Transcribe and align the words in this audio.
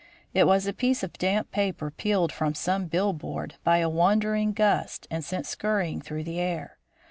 It 0.33 0.47
was 0.47 0.65
a 0.65 0.73
piece 0.73 1.03
of 1.03 1.13
damp 1.19 1.51
paper 1.51 1.91
peeled 1.91 2.31
from 2.33 2.55
some 2.55 2.87
billboard 2.87 3.57
by 3.63 3.77
a 3.77 3.87
wandering 3.87 4.51
gust 4.51 5.05
and 5.11 5.23
sent 5.23 5.45
scurrying 5.45 6.01
through 6.01 6.23
the 6.23 6.39
air. 6.39 6.79